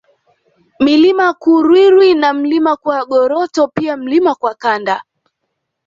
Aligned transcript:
Milima 0.79 1.23
ya 1.23 1.33
Kurwirwi 1.41 2.13
na 2.13 2.33
Mlima 2.33 2.77
Kwagoroto 2.77 3.67
pia 3.67 3.97
Mlima 3.97 4.35
Kwakanda 4.35 5.03